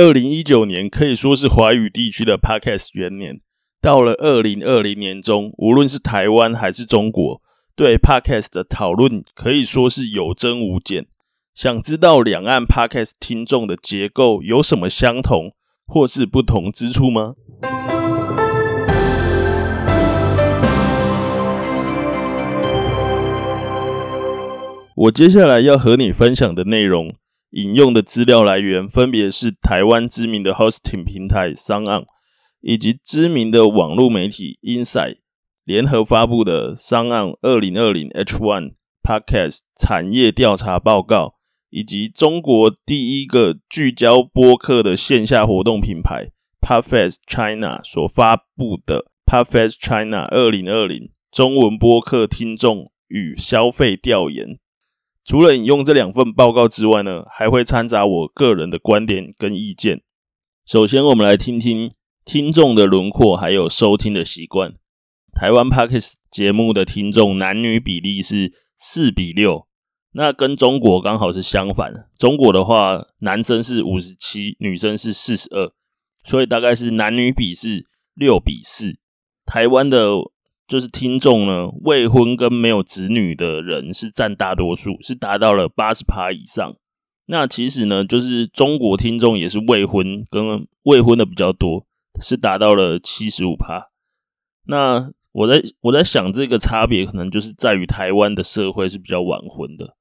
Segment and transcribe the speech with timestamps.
[0.00, 3.40] 二零一九年可以说是华语地区的 Podcast 元年。
[3.82, 7.42] 到了二零二零年中，无论是台湾还是中国，
[7.74, 11.06] 对 Podcast 的讨论可以说是有增无减。
[11.52, 17.34] 想知道两岸 Podcast 听众的结构有什么相同或是不同之处吗？
[24.94, 27.16] 我接下来要和你分享的内容。
[27.50, 32.04] 引用的资料来源分别是台湾知名的 hosting 平台 SoundOn，
[32.60, 35.18] 以及知名的网络媒体 Insight
[35.64, 41.36] 联合发布的 SoundOn 二零二零 H1 Podcast 产业调查报告，
[41.70, 46.28] 以及中国第一个聚焦播客的线下活动品牌
[46.60, 54.58] Podfest China 所发布的 Podfest China 二零二零中文播客听众与消费调研。
[55.28, 60.00] 除了引用这两份报告之外呢，还会掺杂我个人的观点跟意见。
[60.64, 61.92] 首先，我们来听听
[62.24, 64.72] 听众的轮廓，还有收听的习惯。
[65.34, 69.68] 台湾 Podcast 节目的听众男女比例是四比六，
[70.12, 72.08] 那跟中国刚好是相反。
[72.18, 75.70] 中国的话，男生是五十七，女生是四十二，
[76.24, 78.96] 所以大概是男女比是六比四。
[79.44, 79.98] 台湾的。
[80.68, 86.76] 就是听众呢，未婚跟没有子女的人是占大多数，是达到了八十趴以上。
[87.30, 91.86] 那其实呢，就是中国听众也是未婚跟未婚的比较多，
[92.20, 93.88] 是达到了七十五趴。
[94.66, 99.96] 那我在我在想，这个差别可能就是在于台湾的社会是比较晚婚的。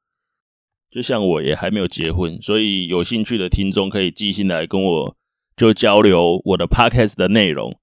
[0.90, 5.18] 就像我也还没有结婚，所以有兴趣的听众可以寄信来跟我
[5.56, 7.78] 就交流我的 podcast 的内容，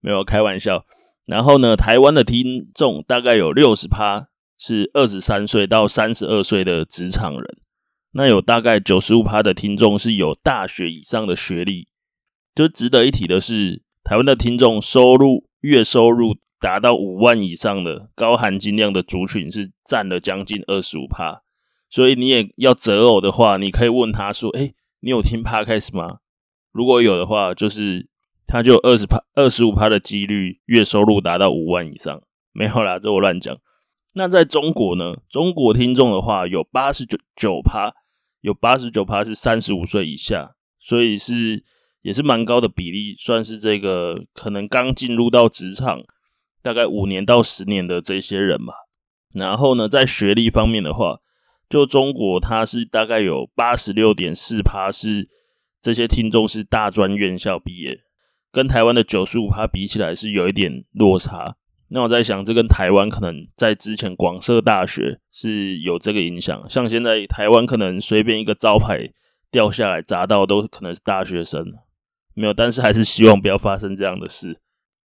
[0.00, 0.86] 没有开玩笑。
[1.26, 7.56] 然后呢，台湾的听众大概有六十趴是二十三岁到三十二岁的职场人，
[8.12, 11.88] 那有大概九十五趴的听众是有大学以上的学历。
[12.54, 21.42] 就值得一提的是，台湾的听众收入月收入达到五万以上的高含金量的族群是占了将近二十五趴。
[21.88, 26.18] 所以你也要择偶的话，你可以问他说：“诶，你有听 Podcast 吗？”
[26.70, 28.08] 如果有的话，就是。
[28.46, 32.22] 他就二十趴、二十五趴的几率，月收入达到五万以上，
[32.52, 33.56] 没有啦，这我乱讲。
[34.12, 35.16] 那在中国呢？
[35.28, 37.92] 中国听众的话有八十九九趴，
[38.42, 41.64] 有八十九趴是三十五岁以下，所以是
[42.02, 46.02] 也是蛮高的比例，算是这个可能刚进入到职场，
[46.62, 48.74] 大概五年到十年的这些人吧。
[49.32, 51.18] 然后呢，在学历方面的话，
[51.68, 55.28] 就中国它是大概有八十六点四趴是
[55.80, 58.03] 这些听众是大专院校毕业。
[58.54, 61.56] 跟台湾的九十五趴比起来是有一点落差。
[61.88, 66.64] 那我在想，这跟台湾可能在之前广设大学是有这个影响。
[66.70, 69.10] 像现在台湾可能随便一个招牌
[69.50, 71.74] 掉下来砸到都可能是大学生，
[72.34, 72.54] 没有。
[72.54, 74.60] 但是还是希望不要发生这样的事。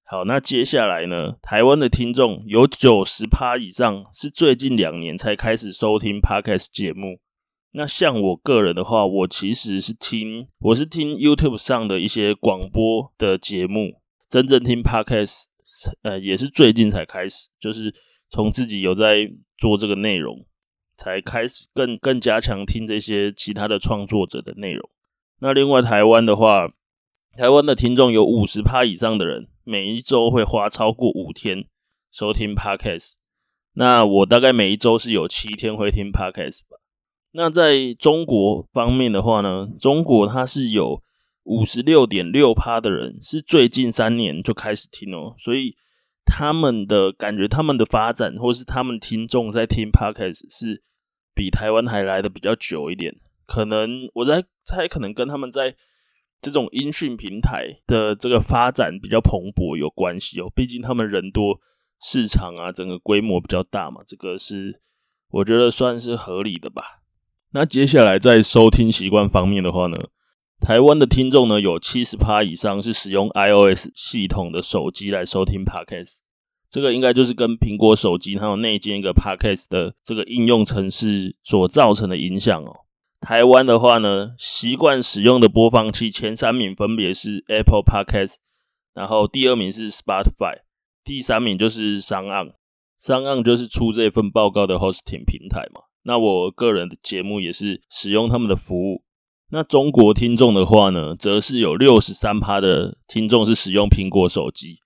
[0.05, 7.19] 好，那接下来呢，台湾的听众有九十趴以上是最近两年才开始收听 Podcast 节目。
[7.71, 15.43] 那像我个人的话，我其实是听，我是听 YouTube 上的一些广播的节目，真正听 Podcast，
[16.01, 17.93] 呃，也是最近才开始，就是
[18.29, 20.45] 从自己有在做这个内容，
[20.97, 24.89] 才开始更更加强听这些其他的创作者的内容。
[25.41, 26.73] 那另外台湾的话，
[27.37, 31.67] 台湾的听众有五十趴以上的人，每一周会花超过五天
[32.11, 33.17] 收听 Podcast。
[33.73, 36.77] 那我大概每一周是有七天会听 Podcast 吧。
[37.31, 41.01] 那在中国方面的话呢，中国它是有
[41.43, 45.75] 五十六点六趴的人是最近三年就开始听哦，所以
[46.25, 50.83] 他们的感觉，他们的发展或是他们听众在听 Podcast 是
[51.33, 53.15] 比台湾还来的比较久一点。
[53.47, 55.75] 可能我在猜，可能跟他们在
[56.39, 60.51] 这种音讯平台的这个发展比较蓬勃有关系哦。
[60.55, 61.59] 毕竟他们人多，
[61.99, 64.81] 市场啊，整个规模比较大嘛，这个是
[65.31, 67.01] 我觉得算是合理的吧。
[67.51, 69.97] 那接下来在收听习惯方面的话呢，
[70.59, 76.19] 台湾的听众呢有七十趴以上是使用 iOS 系统的手机来收听 Podcast，
[76.69, 82.81] 这个应该就是跟苹果手机还有内建一个 Podcast 的这个应用程式所造成的影响哦。
[83.19, 88.35] 台湾的话呢，习惯使用的播放器前三名分别是 Apple Podcast，
[88.93, 90.59] 然后第二名是 Spotify，
[91.03, 95.88] 第三名就是 SoundOn，SoundOn 就是出这份报告的 hosting 平台嘛。
[96.09, 99.03] 那我个人的节目也是使用他们的服务。
[99.51, 104.79] 那中国听众的话呢，则是有六十三趴的听众是使用苹果手机。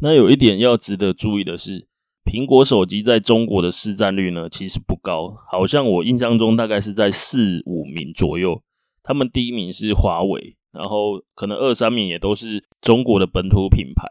[0.00, 1.86] 那有一点要值得注意的是，
[2.24, 8.60] 苹果手机在中国的市占率呢，其实不高，好像我印象中大概是在四五名左右。
[9.04, 14.04] 他们第一名是华为，然后可能二三名也都是中国的本土品牌，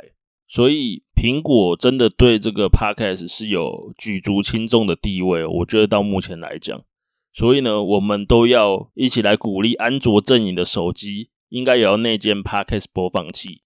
[0.54, 5.44] 所以苹果真的对这个 Podcast 是有举足轻重的地位。
[5.44, 6.80] 我觉得到目前来讲，
[7.34, 13.64] 所以呢，我们都要一起来鼓励安卓阵营的手机应该也要内建 Podcast 播放器。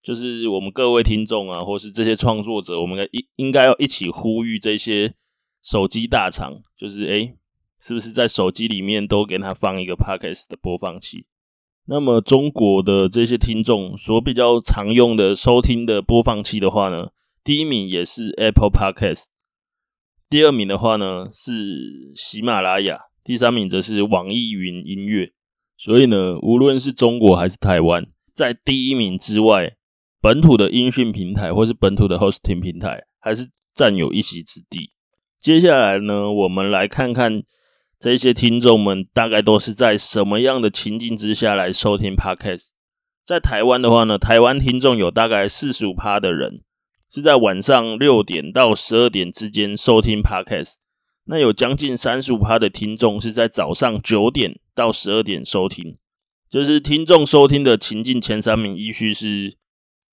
[0.00, 5.14] 就是我们各位听众啊，或是这些创作者，我们应应该要一起呼吁这些
[5.60, 7.34] 手机大厂，就是诶，
[7.80, 11.26] 是不是在手机里面都给他放一个 Podcast 的播放器？
[11.90, 17.08] 那么中国的这些听众所比较常用的收听的播放器的话呢，
[17.42, 19.24] 第一名也是 Apple Podcast，
[20.28, 25.32] 第二名的话呢是喜马拉雅，第三名则是网易云音乐。
[25.78, 29.76] 所以呢，无论是中国还是台湾，在第一名之外，
[30.20, 34.90] 本土的音讯平台或是本土的 hosting 平台，还是占有一席之地。
[35.40, 37.42] 接下来呢，我们来看看
[37.98, 42.70] 这些听众们大概都是在什么样的情境之下来收听 Podcast。
[43.24, 46.62] 在台湾的话呢，台湾听众有大概四十五趴的人
[47.10, 50.74] 是在晚上六点到十二点之间收听 Podcast，
[51.24, 55.98] 那有将近三十五趴的听众是在早上九点到十二点收听。
[56.48, 59.58] 就是听众收听的情境前三名依序是。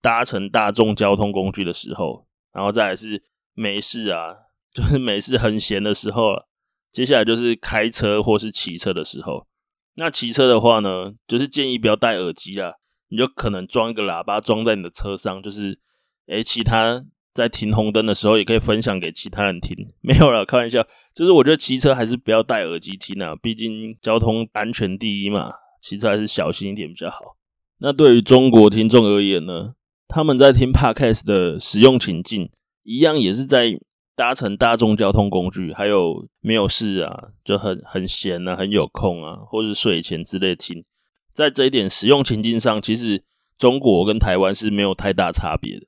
[0.02, 3.24] 搭乘大众交通工具的时候，然后再来是
[3.54, 4.36] 没事啊，
[4.72, 6.45] 就是没事很闲的时候了。
[6.96, 9.46] 接下来就是开车或是骑车的时候。
[9.96, 12.72] 那骑车的话呢，就是建议不要戴耳机啦，
[13.10, 15.78] 你就可能装一个喇叭装在你的车上，就是
[16.28, 17.04] 诶，其他
[17.34, 19.76] 在停红灯的时候也可以分享给其他人听。
[20.00, 20.82] 没有啦，开玩笑，
[21.14, 25.52] 就是我觉得骑车还是不要戴耳机听啊，毕竟交通安全第一嘛，
[25.82, 27.18] 骑车还是小心一点比较好。
[27.80, 29.74] 那对于中国听众而言呢？
[30.08, 32.48] 他们在听 Podcast 的使用情境，
[32.84, 33.78] 一样也是在
[34.16, 40.84] 搭乘大众交通工具，还有没有事啊，就很很闲啊，很有空啊，或是睡前之类听。
[41.34, 43.22] 在这一点使用情境上，其实
[43.58, 45.86] 中国跟台湾是没有太大差别的。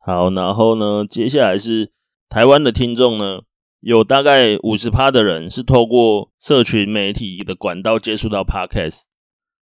[0.00, 1.92] 好，然后呢，接下来是
[2.28, 3.42] 台湾的听众呢，
[3.80, 9.04] 有大概五十趴的人是透过社群媒体的管道接触到 Podcast。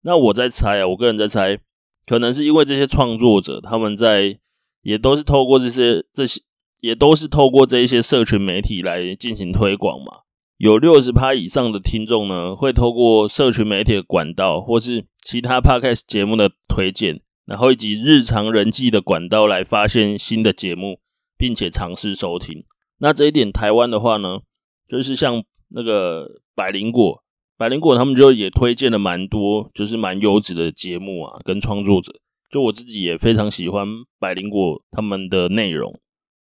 [0.03, 1.58] 那我在猜啊，我个人在猜。
[2.05, 4.37] 可能是因为这些创作者，他们在
[4.82, 6.41] 也都是透过这些这些，
[6.82, 10.23] 也都是透过这一些社群媒体来进行推广嘛。
[10.58, 20.99] 有六十趴以上的听众呢，会透过社群媒体的管道，或是其他 podcast 节目的推荐，然后以及日常人际的管道来发现新的节目，
[21.38, 22.64] 并且尝试收听。
[22.99, 24.40] 那这一点，台湾的话呢，
[24.88, 27.23] 就是像那个百灵果。
[27.56, 32.12] 百灵果他们就也推荐了蛮多，就是蛮优质的节目啊，跟创作者。
[32.50, 33.87] 就我自己也非常喜欢
[34.19, 35.93] 百灵果他们的内容。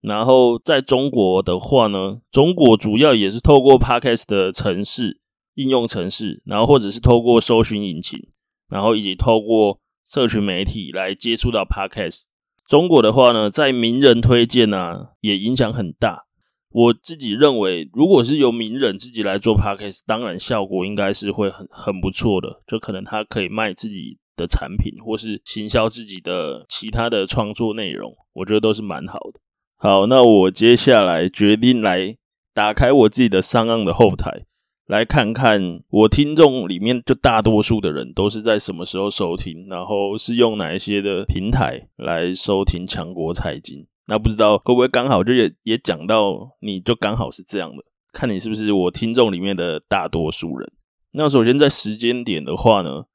[0.01, 5.21] 然后在中国的话呢，中国主要也是透过 Podcast 的城市
[5.53, 8.19] 应用程式，然后或者是透过搜寻引擎，
[8.67, 12.23] 然后以及透过社群媒体来接触到 Podcast。
[12.67, 16.25] 中国的话呢，在名人推荐啊，也影响很大。
[16.73, 22.61] 我自己认为，如果是由名人自己来做 podcast，当然效果应该是会很很不错的。
[22.65, 29.41] 就可能他可以卖自己的产品，或是行销自己的其他的创作内容，我觉得都是蛮好的。
[29.83, 32.15] 好，那我接下来决定来
[32.53, 34.45] 打开我自己的 SoundOn 的后台，
[34.85, 43.87] 来看看我听众里面就大多数的人都是在什么时候收听，然后是用哪一些的平台来收听强国财经。
[44.05, 47.81] 那不知道会不会刚好就也也讲到，你就刚好是这样的，
[48.13, 50.71] 看你是不是我听众里面的大多数人。
[51.13, 53.05] 那首先在时间点的话呢，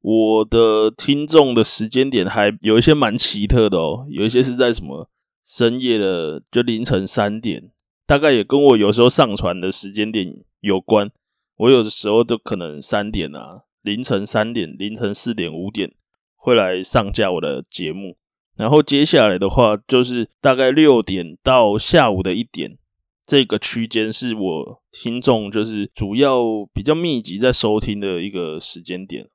[0.00, 5.08] 我的听众的时间点还有一些蛮奇特的哦，有一些是在什么
[5.44, 7.70] 深夜的，就凌晨三点，
[8.06, 11.10] 大概也跟我有时候上传的时间点有关。
[11.56, 15.92] 我有的时候都可能三点啊，凌晨三点、凌晨四点、五点
[16.34, 18.16] 会来上架我的节目。
[18.56, 22.78] 然后接下来的话，就是大概六点到下午的一点，
[23.24, 29.28] 这个区间是我听众就是主要比较密集在收听的一个时间点。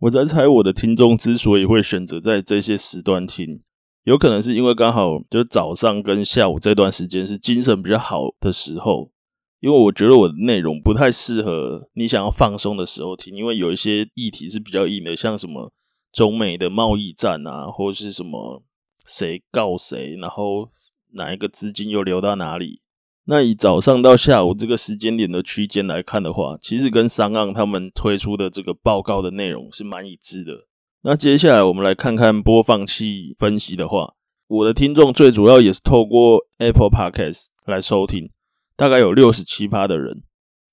[0.00, 3.62] 我在猜我的听众之所以会选择在这些时段听，
[4.10, 9.12] 有可能是因为刚好就早上跟下午这段时间是精神比较好的时候，
[9.60, 15.72] 因为我觉得我的内容不太适合你想要放松的时候听，因为有一些议题是比较硬的，像什么。
[16.12, 18.64] 中美的贸易战啊，或者是什么
[19.06, 20.68] 谁告谁，然后
[21.12, 22.80] 哪一个资金又流到哪里？
[23.26, 30.66] 那以早上到下午这个时间点的区间来看的话，其实跟商盎他们推出的这个报告的内容是蛮一致的。
[31.02, 34.14] 那接下来我们来看看播放器分析的话，
[34.48, 38.30] 我的听众最主要也是透过 Apple Podcast 来收听，
[38.76, 40.22] 大概有六十七趴的人，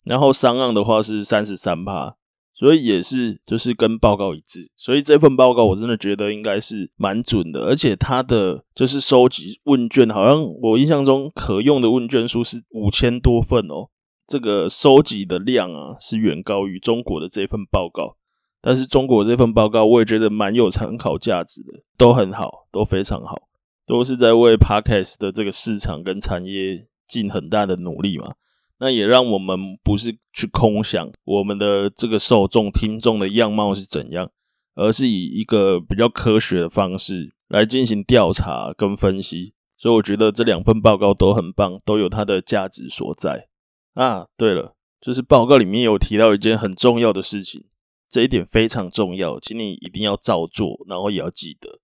[0.03, 2.17] 然后上岸的话是三十三趴。
[2.53, 4.71] 所以也是就是跟报告一致。
[4.75, 13.89] 所以这份报告我真的觉得应该是蛮准的，而且它的就是收集问卷，好像我印象中可用的问卷数是五千多份哦。
[14.25, 18.17] 这个收集的量啊是远高于中国的这份报告，
[18.61, 23.47] 但是中国这份报告我也觉得蛮有参考价值的，都很好，都非常好，
[23.85, 28.33] 都是在为 Podcast 的这个市场跟产业尽很大的努力嘛。
[28.79, 34.29] 那也让我们不是去空想我们的这个受众听众的样貌是怎样，
[34.75, 39.53] 而是以一个比较科学的方式来进行调查跟分析。
[39.75, 43.47] 所以我觉得这两份报告都很棒，都有它的价值所在。
[43.93, 47.63] 啊，对了，就是报告里面有提到一件很重要的事情，
[48.09, 51.79] 这一点非常重要，请你一定要照做，然后也要记得。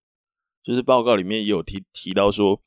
[0.63, 2.62] 就是报告里面也有提提到说，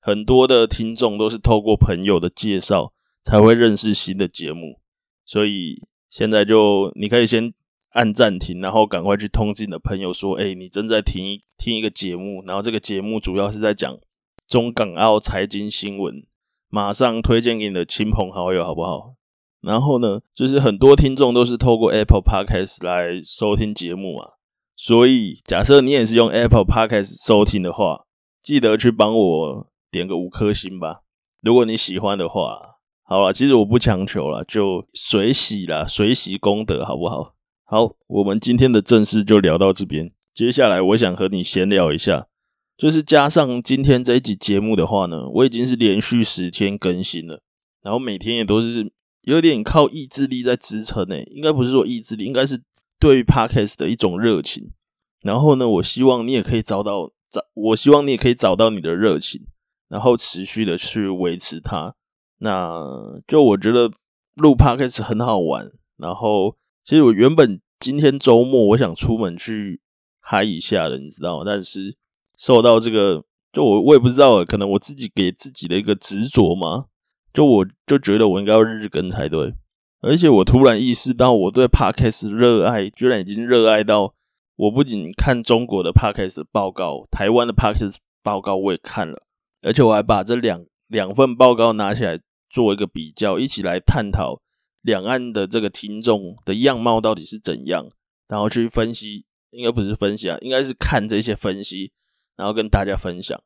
[0.00, 4.80] 很多的听众都是透过朋友的介绍才会认识新的节目，
[5.24, 7.54] 所以现在就你可以先
[7.92, 13.98] 按暂停，然后赶快去通知你的朋友说，哎，你正在听听一个节目，然后这个节目主要是在讲
[14.46, 16.24] 中港澳财经新闻。
[16.70, 19.14] 马上推荐给你的亲朋好友，好不好？
[19.60, 24.30] 然后呢，就是很多听众都是透过 Apple Podcast 来收听节目嘛，
[24.76, 28.04] 所以假设你也是用 Apple Podcast 收听的话，
[28.42, 31.00] 记得去帮我点个五颗星吧。
[31.40, 37.34] 如果你喜欢的话，好了，其实我不强求了，就随喜啦，随喜功德，好不好？
[37.64, 42.28] 好，我们今天的正事就聊到这边，接下来我想和你闲聊一下。
[42.76, 47.42] 就是加上今天这一集节目的话呢，我已经是连续十天更新了，
[47.82, 48.92] 然后每天也都是
[49.28, 52.62] 有点靠意志力在支撑诶，应该不是说意志力，应该是
[52.98, 54.72] 对于 Podcast 的一种热情。
[55.20, 59.46] 然后呢，我希望你也可以找到找，我希望你也可以找到你的热情，
[59.88, 61.94] 然后持续的去维持它。
[62.38, 63.90] 那就我觉得
[64.36, 65.70] 录 Podcast 很好玩。
[65.98, 69.82] 然后其实我原本今天周末我想出门去
[70.20, 71.42] 嗨一下的，你知道吗？
[71.44, 71.96] 但是
[72.38, 76.86] 受到这个，就我我也不知道，可能我自己给自己的一个执着嘛，
[77.32, 79.54] 就我就觉得我应该要日更才对，
[80.00, 84.14] 而且我突然意识到，我对 Podcast 热爱居然已经热爱到，
[84.56, 89.22] 我不仅看中国的 Podcast 报告，台湾的 Podcast 报告我也看了，
[89.62, 92.18] 而且我还把这两两份报告拿起来
[92.48, 94.40] 做一个比较，一起来探讨
[94.82, 97.88] 两岸的这个听众的样貌到底是怎样，
[98.28, 101.92] 然后去分析，应该不是分析啊，应该是看这些分析。
[102.36, 103.36] 然后跟大家分享，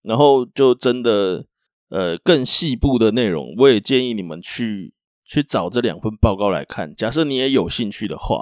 [0.00, 1.44] 然后就真的
[1.90, 6.94] 呃更细部的内容，我也建议你们去去找这两份报告来看。
[6.94, 8.40] 假设你也有兴趣的话，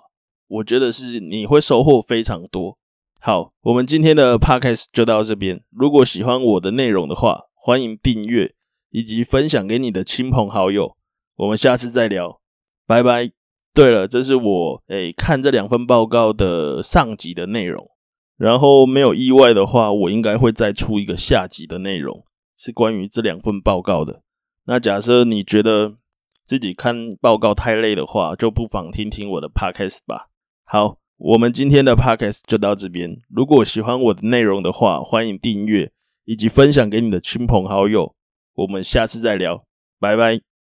[0.49, 2.79] 我觉得是你会收获非常多。
[3.21, 5.63] 好，我们今天的 podcast 就到这边。
[5.71, 8.55] 如果喜欢我的内容的话，欢迎订阅
[8.91, 10.97] 以及分享给你的亲朋好友。
[11.37, 12.41] 我们下次再聊，
[12.87, 13.33] 拜拜。
[13.75, 17.91] 对了，这是我诶看这两份报告的上集的内容。
[18.39, 22.25] 然后没有意外的话，我应该会再出一个下集的内容，
[22.57, 24.23] 是关于这两份报告的。
[24.65, 25.97] 那假设你觉得
[26.45, 30.29] 自己看报告太累的话，就不妨听听我的 podcast 吧。
[30.65, 33.17] 好，我们今天的 podcast 就到这边。
[33.29, 35.93] 如果喜欢我的内容的话，欢迎订阅
[36.25, 38.15] 以及分享给你的亲朋好友。
[38.55, 39.65] 我们下次再聊，
[40.01, 40.56] 拜拜。